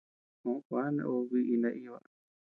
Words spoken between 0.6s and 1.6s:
kua naobe biʼi